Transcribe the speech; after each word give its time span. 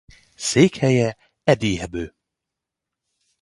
Székhelye 0.35 1.17
Adige-Habl. 1.43 2.13